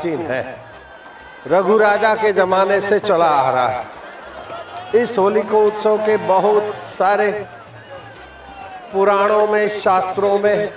[0.00, 0.58] प्राचीन है।
[1.46, 6.74] रघु राजा के जमाने से चला आ रहा है। इस होली को उत्सव के बहुत
[6.98, 7.30] सारे
[8.92, 10.72] पुराणों में, शास्त्रों में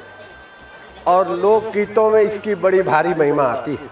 [1.07, 3.91] और लोक गीतों में इसकी बड़ी भारी महिमा आती है।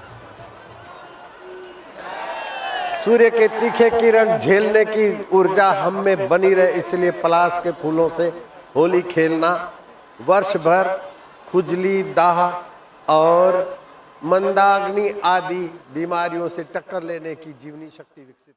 [3.06, 8.10] सूर्य के तीखे किरण झेलने की ऊर्जा हम में बनी रहे, इसलिए पलाश के फूलों
[8.10, 8.32] से
[8.76, 9.72] होली खेलना,
[10.22, 11.00] वर्ष भर
[11.52, 13.81] खुजली, दाह और
[14.22, 18.56] मंदाग्नि आदि बीमारियों से टक्कर लेने की जीवनी शक्ति विकसित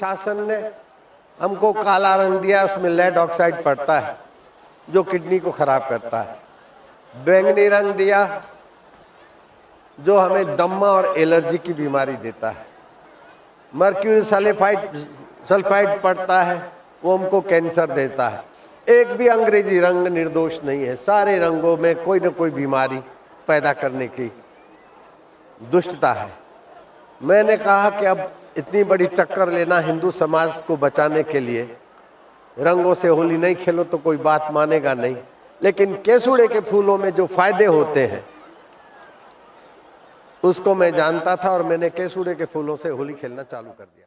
[0.00, 0.56] शासन ने
[1.40, 4.16] हमको काला रंग दिया, उसमें लेड ऑक्साइड पड़ता है,
[4.88, 6.36] जो किडनी को खराब करता है।
[7.24, 8.42] बैंगनी रंग दिया,
[9.98, 12.66] जो हमें दम्मा और एलर्जी की बीमारी देता है।
[13.74, 15.06] मर्क्यूरी सल्फाइड
[15.48, 16.72] सल्फाइड पड़ता है,
[17.04, 18.44] वो हमको कैंसर देता है।
[18.88, 23.02] एक भी अंग्रेज़ी रंग निर्दोष नहीं है। सारे रंगों में कोई ना कोई बीमारी
[23.48, 24.32] पैदा करने की
[25.62, 26.30] दुष्टता है।
[27.22, 31.62] मैंने कहा कि अब इतनी बड़ी टक्कर लेना हिंदू समाज को बचाने के लिए।
[32.56, 35.16] रंगों से होली नहीं खेलो तो कोई बात मानेगा नहीं।
[35.60, 38.24] लेकिन केसुड़े के फूलों में जो फ़ायदे होते हैं,
[40.42, 44.06] उसको मैं जानता था और मैंने केसुड़े के फूलों से होली खेलना चालू कर दिया।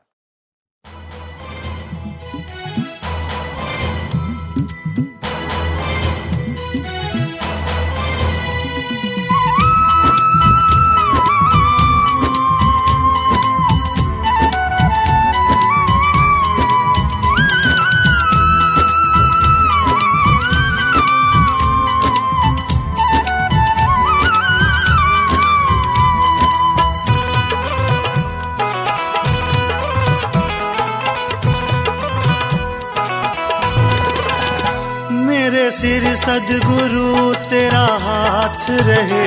[35.84, 39.26] सिर सदगुरु तेरा हाथ रहे।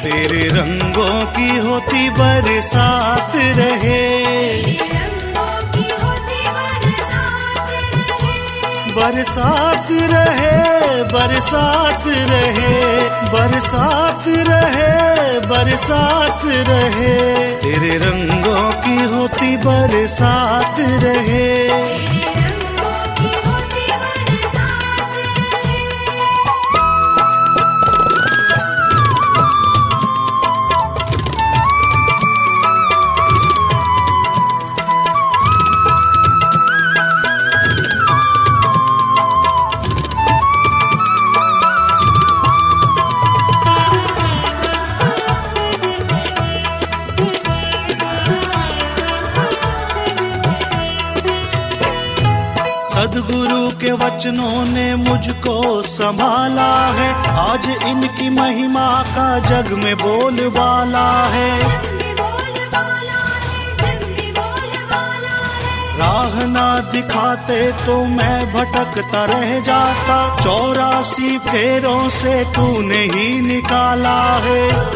[0.00, 4.85] तेरे रंगों की होती बरसात रहे।
[8.96, 12.84] बरसात रहे बरसात रहे
[13.32, 14.92] बरसात रहे
[15.40, 17.14] बरसात रहे।
[17.56, 22.15] तेरे रंगों की होती बरसात रहे।
[53.86, 57.10] के वचनों ने मुझको संभाला है।
[57.40, 61.50] आज इनकी महिमा का जग में बोलबाला है।
[65.98, 74.95] राह ना दिखाते तो मैं भटकता रह जाता। चौरासी फेरों से तूने ही निकाला ही।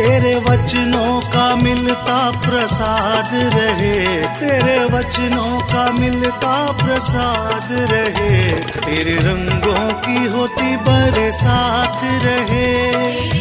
[0.00, 10.26] तेरे वचनों का मिलता प्रसाद रहे, तेरे वचनों का मिलता प्रसाद रहे, तेरे रंगों की
[10.26, 13.39] होती बरसात रहे।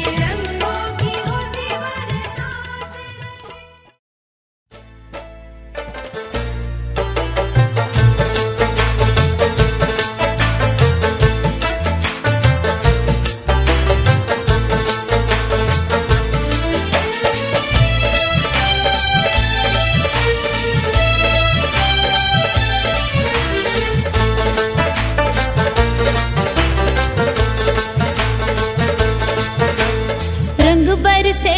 [31.06, 31.58] बरसे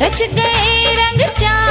[0.00, 1.65] रच गए रंग चार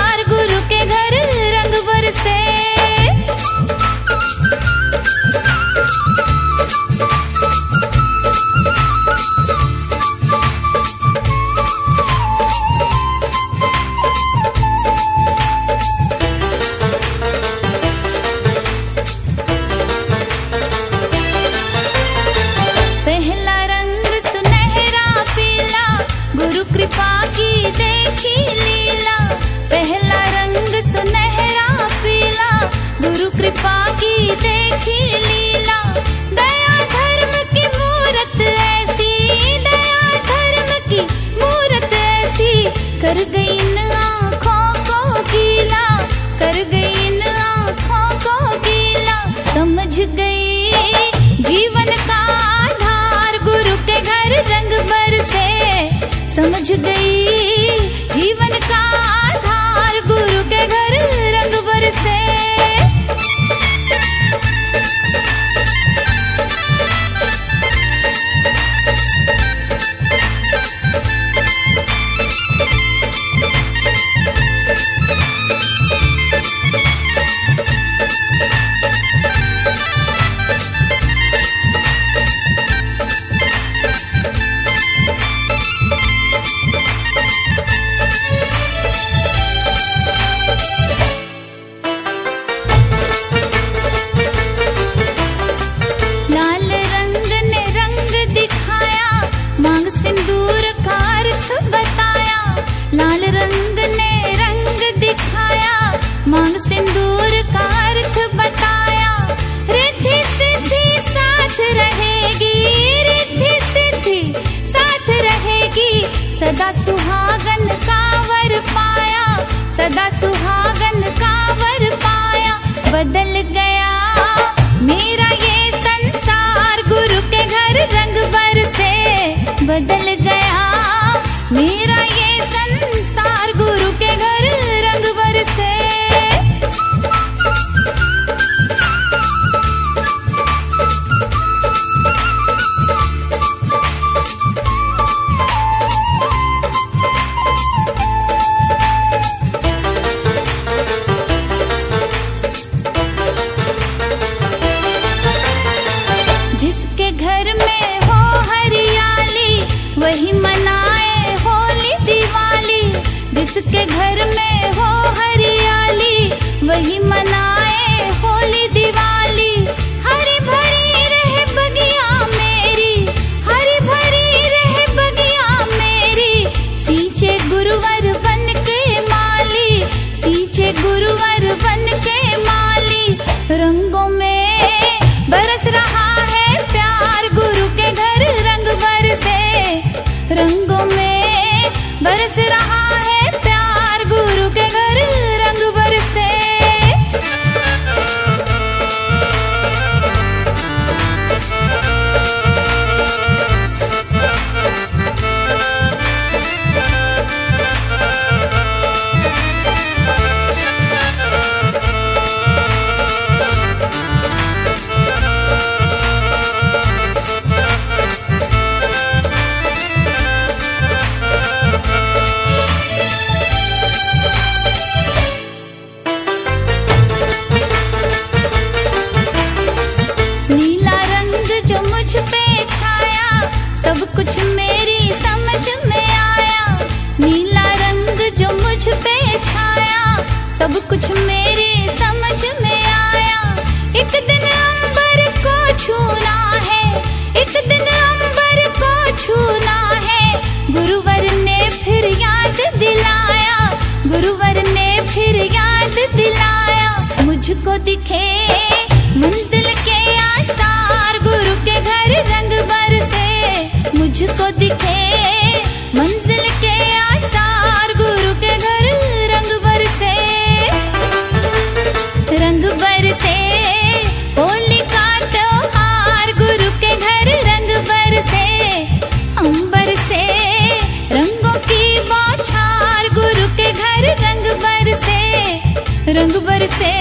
[286.08, 286.92] रंग बरसे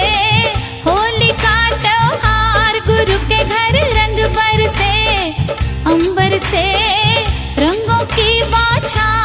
[0.87, 4.92] होली का त्योहार गुरु के घर रंग बरसे
[5.92, 6.64] अंबर से,
[7.64, 9.24] रंगों की बौछार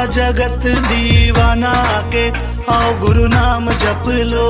[0.00, 1.72] का जगत दीवाना
[2.12, 2.24] के
[2.72, 4.48] आओ गुरु नाम जप लो।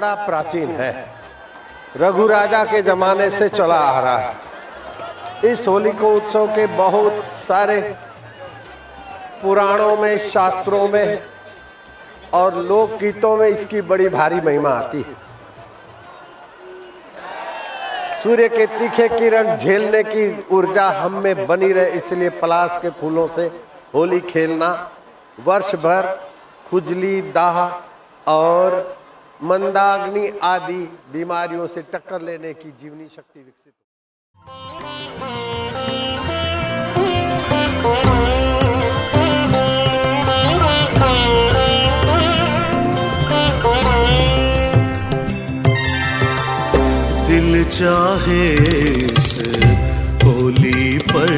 [0.00, 0.92] बड़ा प्राचीन है।
[1.96, 7.24] रघु राजा के जमाने से चला आ रहा है। इस होली को उत्सव के बहुत
[7.48, 7.80] सारे
[9.42, 11.22] पुराणों में, शास्त्रों में
[12.32, 15.14] और लोक गीतों में इसकी बड़ी भारी महिमा आती है।
[18.22, 23.26] सूर्य के तीखे किरण झेलने की ऊर्जा हम में बनी रहे, इसलिए पलाश के फूलों
[23.28, 23.50] से
[23.94, 24.90] होली खेलना,
[25.38, 26.08] वर्ष भर
[26.70, 28.99] खुजली, दाह और
[29.42, 30.82] मंदाग्नि आदि
[31.12, 33.74] बीमारियों से टक्कर लेने की जीवनी शक्ति विकसित
[47.28, 48.44] दिल चाहे
[49.06, 49.28] इस
[50.24, 51.32] होली पर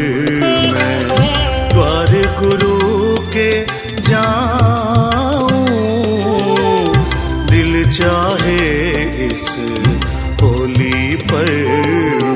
[11.32, 11.50] पर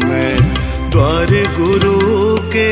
[0.04, 0.34] मैं
[0.90, 1.96] द्वार गुरु
[2.52, 2.70] के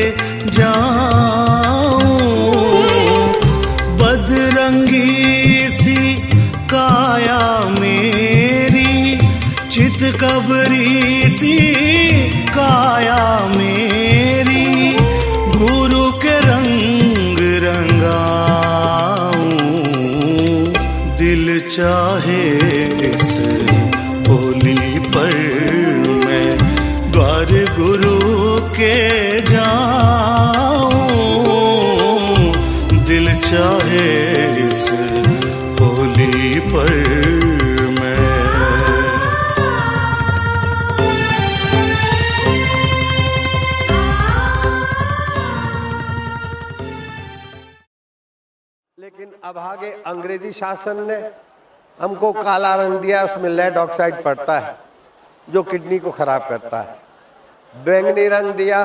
[3.99, 6.01] बदरंगी सी
[6.73, 7.43] काया
[7.79, 9.17] मेरी
[9.71, 11.57] चित कबरी सी
[12.49, 13.23] काया
[13.55, 14.67] मेरी।
[15.57, 19.49] गुरु के रंग रंगाऊं,
[21.19, 22.64] दिल चाहे
[50.35, 51.15] अंग्रेज़ी शासन ने
[51.97, 54.75] हमको काला रंग दिया, उसमें लेड ऑक्साइड पड़ता है,
[55.47, 58.79] जो किडनी को खराब करता है। बैंगनी रंग दिया,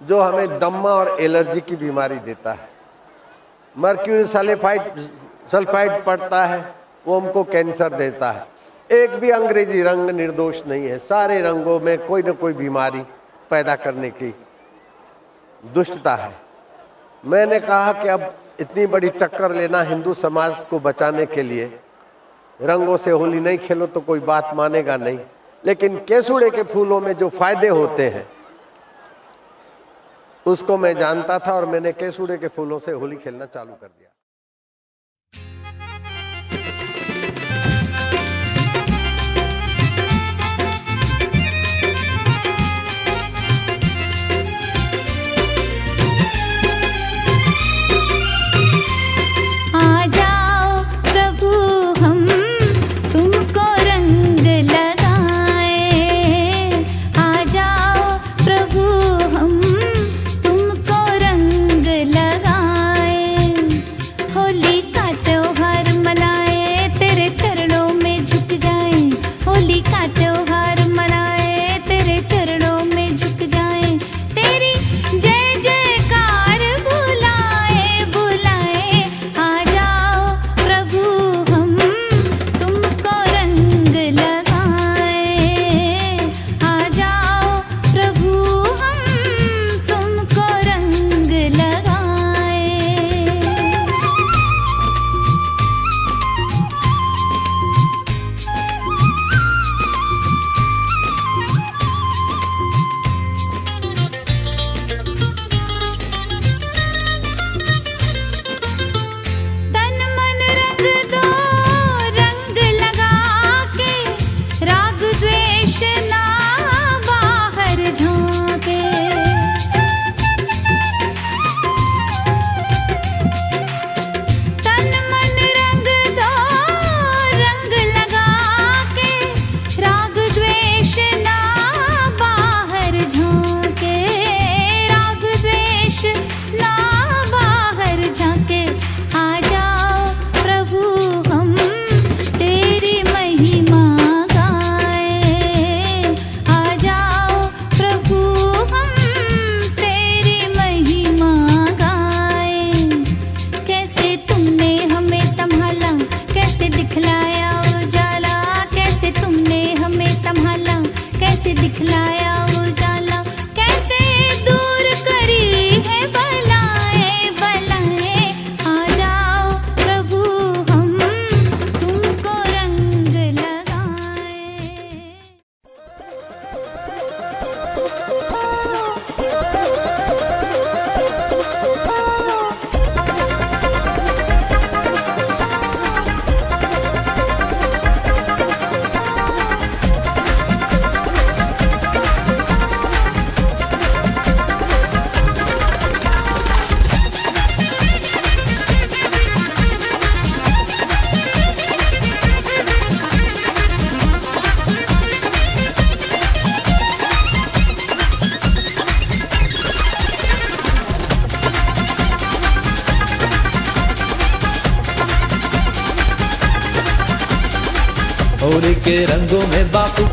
[0.00, 2.68] जो हमें दम्मा और एलर्जी की बीमारी देता है।
[3.76, 4.82] मर्क्यूरी सल्फाइड
[5.52, 6.74] सल्फाइड पड़ता है,
[7.06, 8.46] वो हमको कैंसर देता है।
[8.90, 13.06] एक भी अंग्रेज़ी रंग निर्दोष नहीं है। सारे रंगों में कोई ना कोई बीमारी
[13.50, 14.34] पैदा करने की
[15.64, 16.34] दुष्टता है।
[17.24, 21.66] मैंने कहा कि अब इतनी बड़ी टक्कर लेना हिंदू समाज को बचाने के लिए।
[22.60, 25.18] रंगों से होली नहीं खेलो तो कोई बात मानेगा नहीं।
[25.64, 28.26] लेकिन केसुड़े के फूलों में जो फ़ायदे होते हैं,
[30.46, 34.10] उसको मैं जानता था और मैंने केसुड़े के फूलों से होली खेलना चालू कर दिया।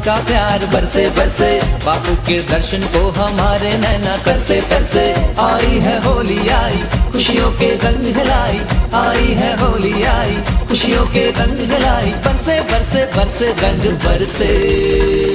[0.06, 1.50] का प्यार बरते बरसे
[1.86, 5.06] बापू के दर्शन को हमारे नैना करते करते,
[5.42, 8.60] आई है होली आई, खुशियों के रंग हिलाई,
[9.02, 10.36] आई है होली आई,
[10.68, 15.35] खुशियों के रंग हिलाई बरसे बरसे बरसे रंग बरसे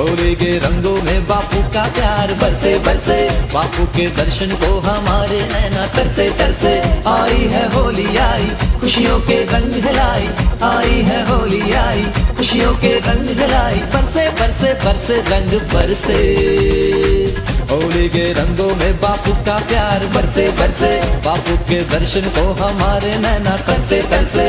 [0.00, 3.16] होली के रंगों में बापू का प्यार बरसे बरसे
[3.54, 6.70] बापू के दर्शन को हमारे नैना करते करते।
[7.08, 8.46] आई है होली, आई,
[8.80, 10.28] खुशियों के रंग हिलाई।
[10.62, 12.04] आई है होली, आई,
[12.36, 16.22] खुशियों के रंग हिलाई। बरसे बरसे बरसे रंग बरसे
[17.70, 23.56] होली के रंगों में बापू का प्यार बरसे बरसे बापू के दर्शन को हमारे नैना
[23.56, 24.48] करते करते।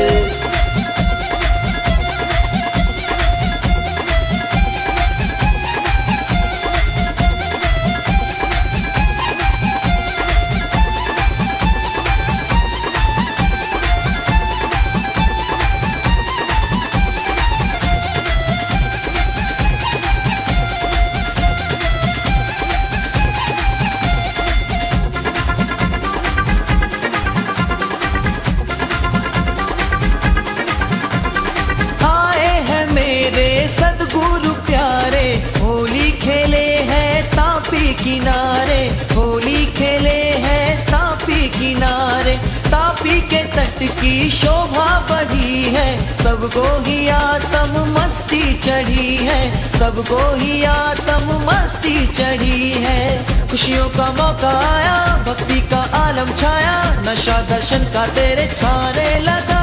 [43.88, 52.70] के शोभा बढ़ी है, सबको ही आत्म मस्ती चढ़ी है, सबको ही आत्म मस्ती चढ़ी
[52.70, 59.62] है। खुशियों का मौका आया, भक्ति का आलम छाया, नशा दर्शन का तेरे छाने लगा।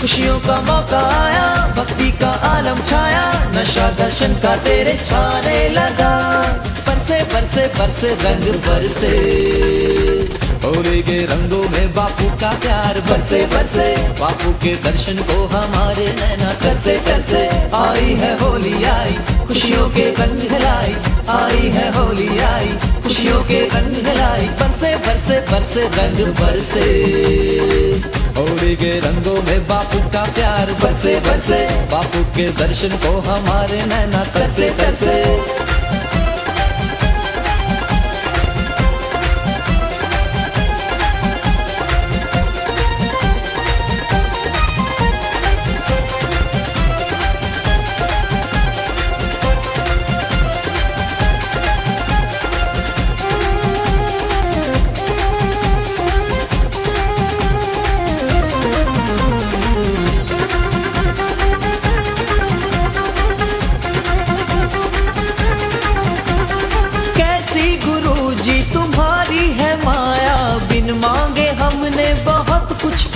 [0.00, 6.42] खुशियों का मौका आया, भक्ति का आलम छाया, नशा दर्शन का तेरे छाने लगा।
[6.86, 10.11] बरसे बरसे बरसे, रंग बरसे।
[10.64, 13.86] होली के रंगों में बापू का प्यार बरसे बरसे
[14.20, 17.40] बापू के दर्शन को हमारे नैना करते करते,
[17.76, 19.14] आई है होली आई,
[19.48, 20.94] खुशियों के रंग लाई
[21.38, 22.68] आई है होली आई,
[23.02, 26.86] खुशियों के रंग लाई बरसे बरसे बरसे रंग बरसे
[28.38, 31.60] होली के रंगों में बापू का प्यार बरसे बरसे
[31.92, 35.18] बापू के दर्शन को हमारे नैना करते करते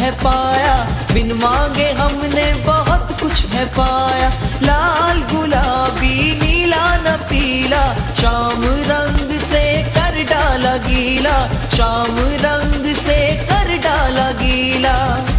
[0.07, 0.75] है पाया,
[1.15, 4.29] बिन मांगे हमने बहुत कुछ है पाया।
[4.63, 13.77] लाल गुलाबी, नीला न पीला, शाम रंग से कर डाला गीला। शाम रंग से कर
[13.79, 14.95] डाला गीला।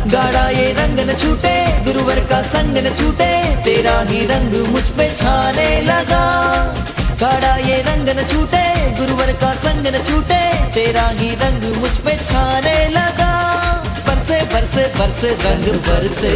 [0.08, 3.32] गाड़ा ये रंग न छूटे, गुरुवर का संग न छूटे,
[3.64, 6.26] तेरा ही रंग मुझ पे छाने लगा।
[7.22, 8.66] गाड़ा ये रंग न छूटे,
[9.00, 13.37] गुरुवर का संग न छूटे, तेरा ही रंग मुझ पे छाने लगा।
[14.28, 16.32] बरसे बरसे बरसे, रंग बरसे।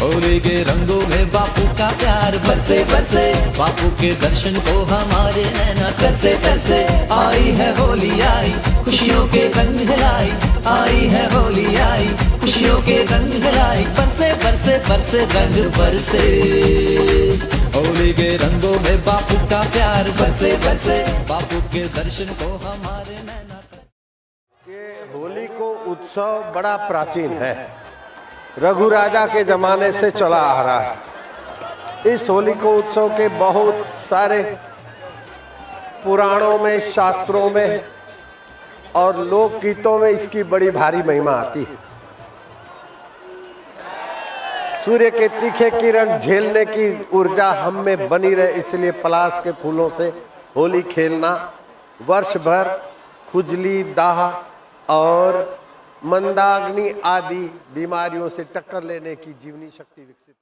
[0.00, 3.24] होली के रंगों में बापू का प्यार बरसे बरसे।
[3.58, 6.80] बापू के दर्शन को हमारे नैना करते करते
[7.14, 8.52] आई है होली, आई,
[8.84, 10.30] खुशियों के रंग लाई
[10.66, 12.08] आई है होली, आई,
[12.40, 16.26] खुशियों के रंग लाई बरसे बरसे बरसे, रंग बरसे।
[17.74, 23.53] होली के रंगों में बापू का प्यार बरसे बरसे। बापू के दर्शन को हमारे नैना
[25.94, 27.54] उत्सव बड़ा प्राचीन है।
[28.58, 33.86] रघु राजा के जमाने से चला आ रहा है। इस होली को उत्सव के बहुत
[34.10, 34.42] सारे
[36.04, 37.84] पुराणों में, शास्त्रों में
[38.94, 41.76] और लोक गीतों में इसकी बड़ी भारी महिमा आती है।
[44.84, 49.88] सूर्य के तीखे किरण झेलने की ऊर्जा हम में बनी रहे, इसलिए पलाश के फूलों
[49.90, 50.12] से
[50.56, 51.52] होली खेलना,
[52.00, 52.68] वर्ष भर
[53.32, 55.58] खुजली, दाह और
[56.04, 60.34] मंदाग्नि आदि बीमारियों से टक्कर लेने की जीवनी शक्ति विकसित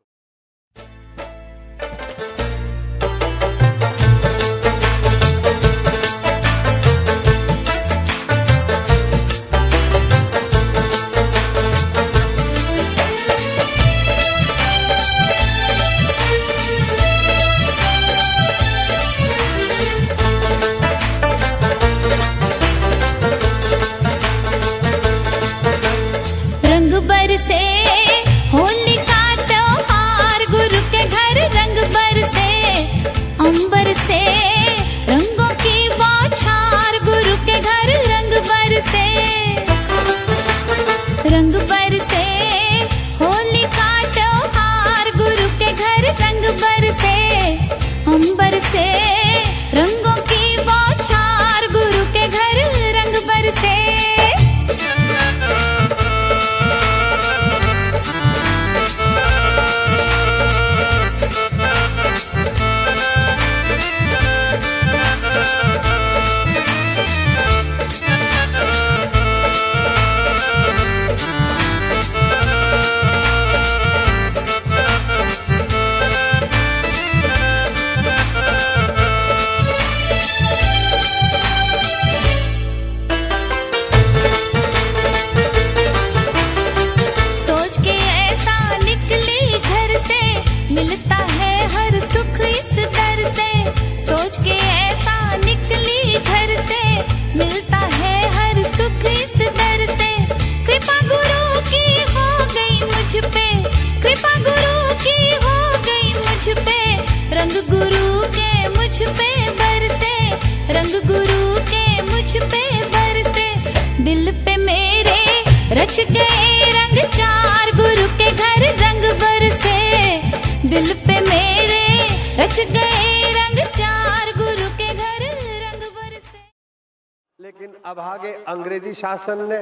[129.22, 129.56] शासन ने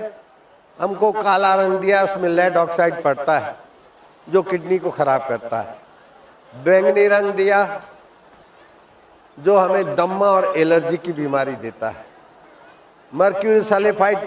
[0.79, 3.55] हमको काला रंग दिया, उसमें लेड ऑक्साइड पड़ता है,
[4.29, 5.77] जो किडनी को खराब करता है।
[6.64, 7.83] बैंगनी रंग दिया,
[9.38, 12.05] जो हमें दम्मा और एलर्जी की बीमारी देता है।
[13.12, 14.18] मर्क्यूरी सल्फाइड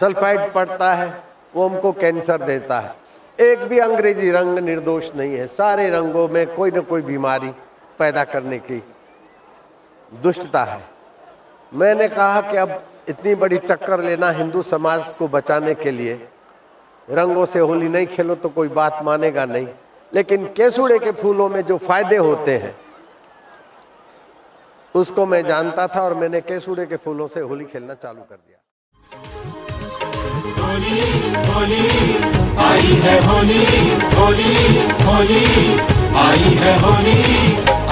[0.00, 1.12] सल्फाइड पड़ता है,
[1.54, 2.94] वो हमको कैंसर देता है।
[3.38, 7.50] एक भी अंग्रेज़ी रंग निर्दोष नहीं है। सारे रंगों में कोई ना कोई बीमारी
[7.98, 8.82] पैदा करने की
[10.12, 10.80] दुष्टता है।
[11.72, 16.14] मैंने कहा कि अब इतनी बड़ी टक्कर लेना हिंदू समाज को बचाने के लिए।
[17.08, 19.66] रंगों से होली नहीं खेलो तो कोई बात मानेगा नहीं।
[20.12, 22.74] लेकिन केसुड़े के फूलों में जो फ़ायदे होते हैं,
[24.94, 28.58] उसको मैं जानता था और मैंने केसुड़े के फूलों से होली खेलना चालू कर दिया।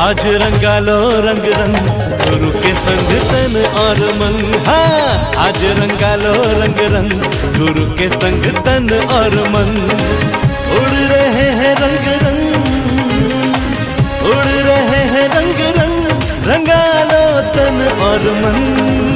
[0.01, 1.75] आज रंगा लो रंग रंग,
[2.21, 5.11] गुरु के संग तन और मन। हाँ
[5.47, 7.13] आज रंगा लो रंग रंग,
[7.59, 9.71] गुरु के संग तन और मन।
[10.79, 12.43] उड़ रहे हैं रंग रंग,
[14.31, 16.01] उड़ रहे हैं रंग रंग,
[16.49, 16.83] रंगा
[17.13, 17.23] लो
[17.57, 19.10] तन और मन।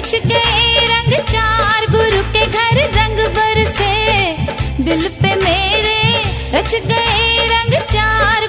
[0.00, 3.92] रच गए रंग चार, गुरु के घर रंग बरसे
[4.84, 5.98] दिल पे मेरे
[6.54, 8.39] रच गए रंग चार।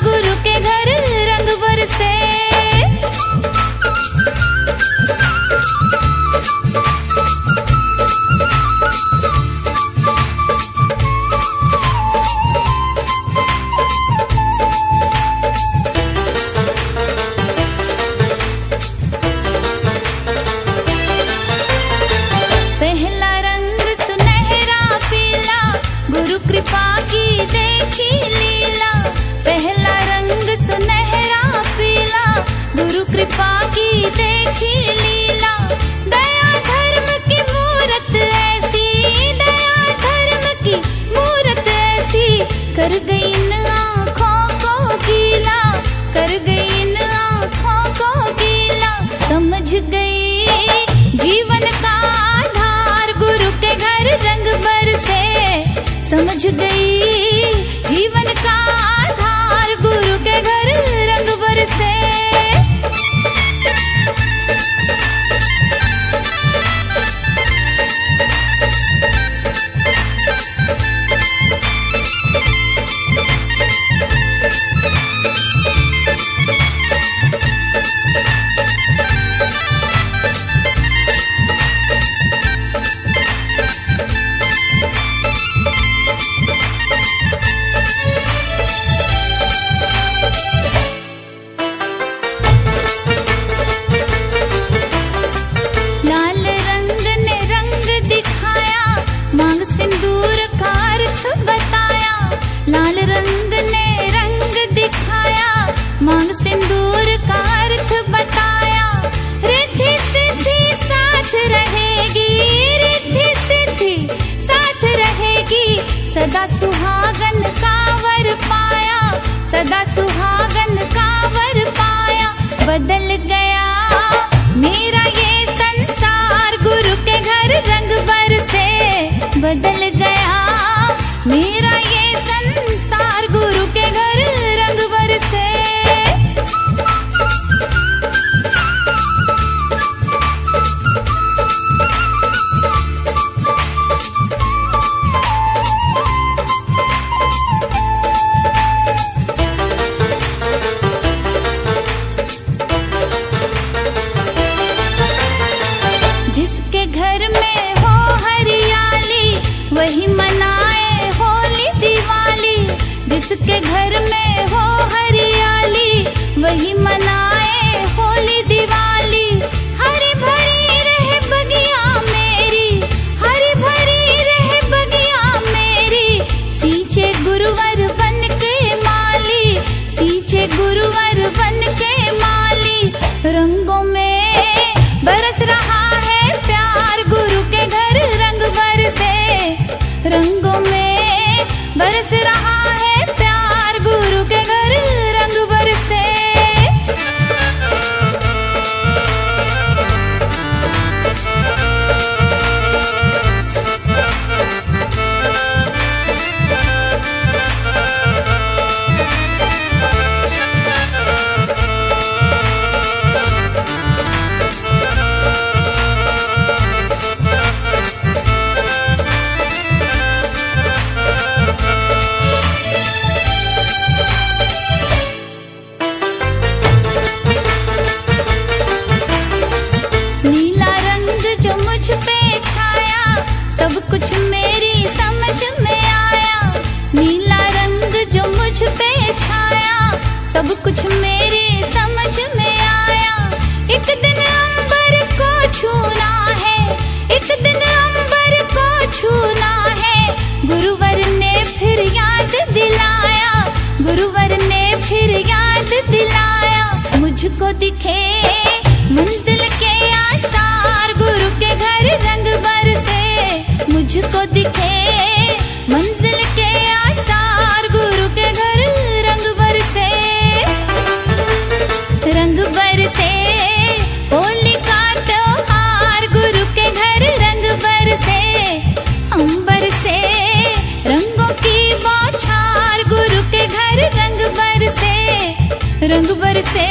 [285.91, 286.67] रंग बरसे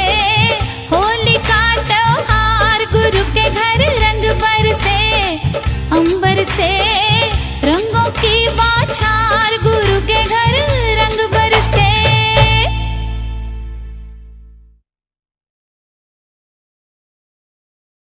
[0.91, 4.99] होली का त्योहार गुरु के घर रंग बरसे
[5.97, 6.69] अंबर से,
[7.67, 10.55] रंगों की बौछार, गुरु के घर
[11.01, 11.89] रंग बरसे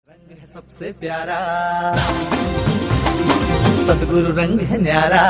[0.09, 1.40] रंग है सबसे प्यारा,
[3.86, 5.24] सदगुरु रंग है न्यारा।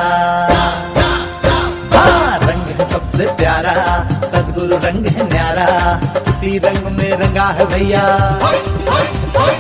[2.82, 8.00] रंग है सबसे प्यारा। सदगुरु रंग है न्यारा। इसी रंग में रंगा है भैया।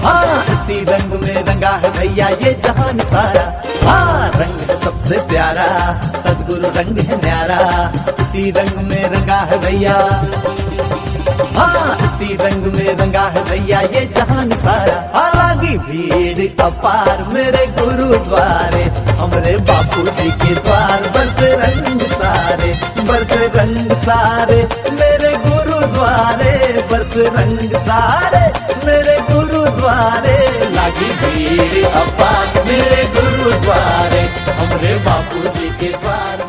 [0.04, 6.00] हाँ इसी रंग में रंगा है भैया ये जहान सारा। हाँ रंग है सबसे प्यारा।
[6.02, 10.24] सदगुरु रंग है न्यारा। इसी रंग में रंगा है भैया।
[11.56, 19.11] हाँ इसी रंग में रंगा है भैया ये जहान सारा। हालाँकि भीड़ अपार मेरे गुरुद्वारे।
[19.22, 22.70] हमरे बापू जी के द्वार बस रंग सारे
[23.08, 24.56] बस रंग सारे,
[24.98, 26.54] मेरे गुरुद्वारे
[26.92, 28.42] बस रंग सारे,
[28.86, 30.36] मेरे गुरुद्वारे।
[30.74, 34.22] लागी भीड़ अपार मेरे गुरुद्वारे,
[34.60, 36.44] हमरे बापू जी के द्वार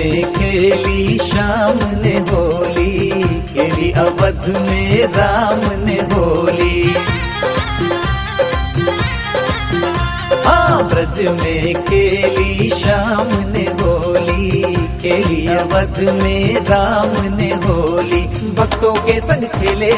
[0.00, 3.10] में खेली शाम ने होली
[3.52, 6.94] खेली अवध में राम ने होली
[10.46, 14.62] हाँ ब्रज में खेली शाम ने होली
[15.02, 18.20] खेली अवध में राम ने होली
[18.54, 19.92] भक्तों के संग खेले,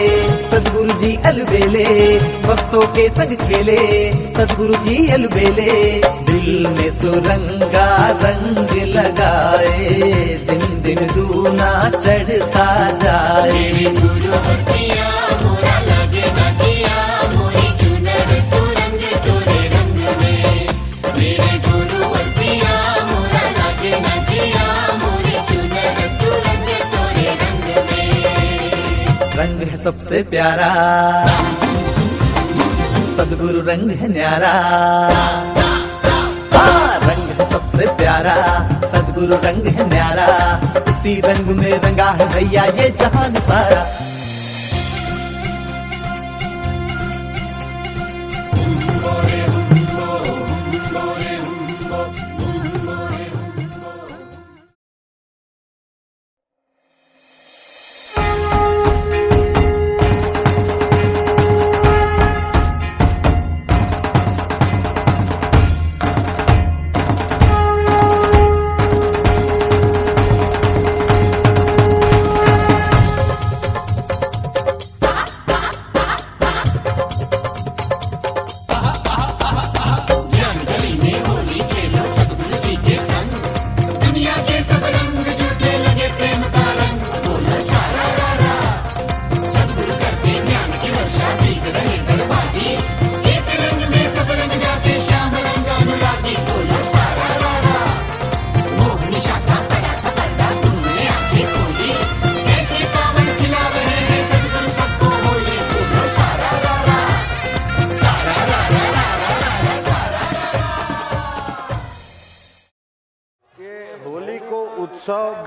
[0.50, 6.03] सदगुरु जी अलबेले। भक्तों के संग खेले, सदगुरु जी अलबेले।
[6.43, 7.88] दिल में सुरंगा
[8.22, 9.88] रंग लगाए,
[10.49, 12.66] दिन दिन दूना चढ़ता
[13.03, 13.84] जाए।
[29.36, 30.72] रंग है सबसे प्यारा,
[33.16, 35.51] सदगुरु रंग है न्यारा।
[37.72, 38.34] सबसे प्यारा,
[38.84, 40.26] सदगुरु रंग है न्यारा।
[40.88, 44.11] इसी रंग में रंगा है भैया ये जहान सारा।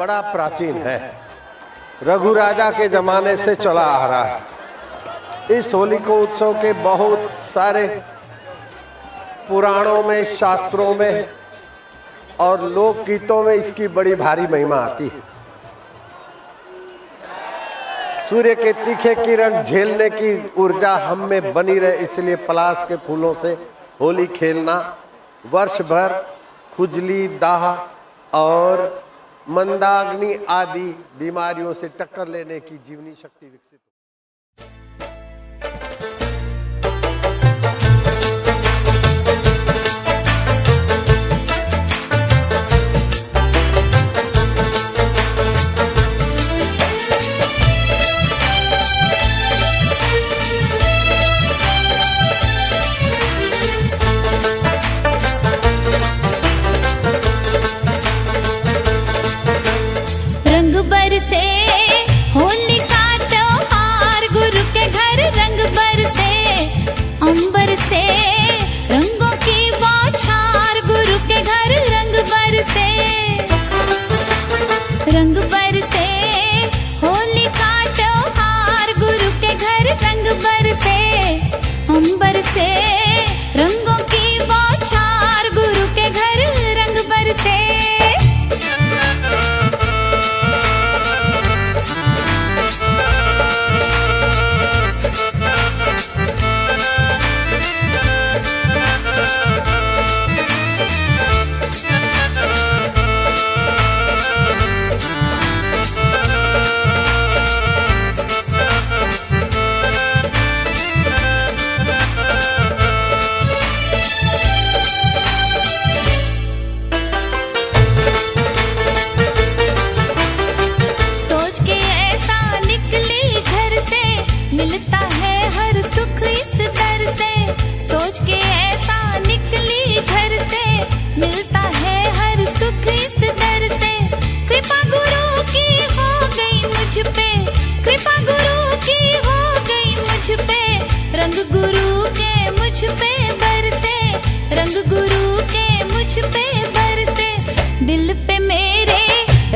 [0.06, 0.98] बड़ा प्राचीन है।
[2.04, 4.42] रघु राजा के जमाने से चला आ रहा है।
[5.52, 7.86] इस होली को उत्सव के बहुत सारे
[9.50, 11.30] पुराणों में, शास्त्रों में
[12.40, 15.22] और लोक गीतों में इसकी बड़ी भारी महिमा आती है।
[18.30, 23.34] सूर्य के तीखे किरण झेलने की ऊर्जा हम में बनी रहे, इसलिए पलाश के फूलों
[23.34, 23.58] से
[24.02, 24.78] होली खेलना,
[25.46, 26.14] वर्ष भर
[26.78, 29.05] खुजली, दाह और
[29.48, 30.88] मंदाग्नि आदि
[31.20, 33.80] बीमारियों से टक्कर लेने की जीवनी शक्ति विकसित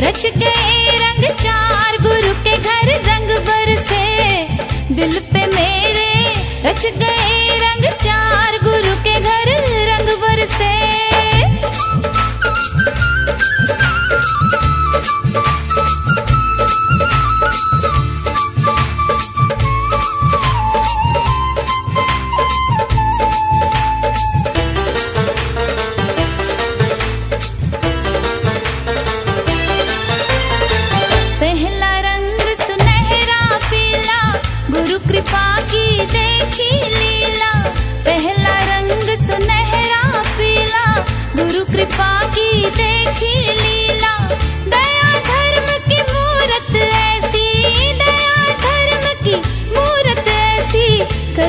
[0.10, 4.06] रच गए रंग चार, गुरु के घर रंग बरसे
[4.96, 6.08] दिल पे मेरे
[6.66, 9.52] रच गए रंग चार, गुरु के घर
[9.92, 10.72] रंग बरसे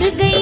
[0.01, 0.40] मर गई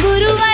[0.00, 0.53] गुरुवा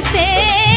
[0.00, 0.67] से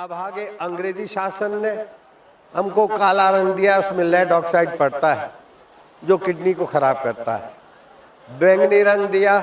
[0.00, 1.70] अभागे अंग्रेज़ी शासन ने
[2.54, 5.30] हमको काला रंग दिया, उसमें लेड ऑक्साइड पड़ता है,
[6.02, 9.34] जो किडनी को खराब करता है। बैंगनी रंग दिया,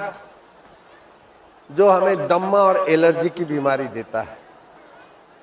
[1.69, 4.37] जो हमें दम्मा और एलर्जी की बीमारी देता है।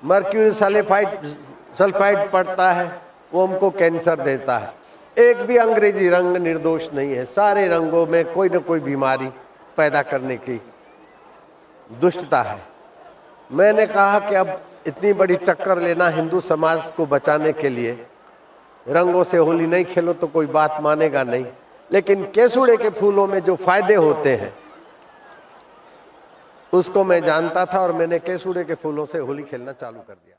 [0.03, 1.35] मर्क्यूरी सल्फाइड
[1.77, 3.01] सल्फाइड पड़ता है,
[3.33, 4.73] वो हमको कैंसर देता है।
[5.17, 9.31] एक भी अंग्रेज़ी रंग निर्दोष नहीं है। सारे रंगों में कोई ना कोई बीमारी
[9.77, 10.61] पैदा करने की
[11.89, 12.61] दुष्टता है।
[13.51, 17.91] मैंने कहा कि अब इतनी बड़ी टक्कर लेना हिंदू समाज को बचाने के लिए।
[18.85, 21.45] रंगों से होली नहीं खेलो तो कोई बात मानेगा नहीं।
[21.89, 24.53] लेकिन केसुड़े के फूलों में जो फ़ायदे होते हैं,
[26.73, 30.33] उसको मैं जानता था और मैंने केसुड़े के फूलों से होली खेलना चालू कर दिया।